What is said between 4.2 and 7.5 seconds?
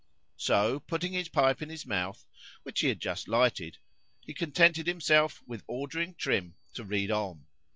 contented himself with ordering Trim to read on.